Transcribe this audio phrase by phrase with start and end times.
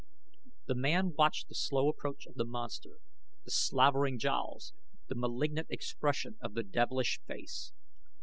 [0.65, 2.97] The man watched the slow approach of the monster,
[3.45, 4.73] the slavering jowls,
[5.05, 7.71] the malignant expression of the devilish face.